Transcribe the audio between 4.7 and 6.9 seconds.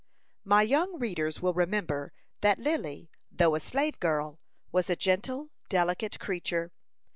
was a gentle, delicate creature.